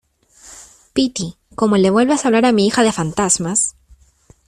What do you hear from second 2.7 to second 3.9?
de fantasmas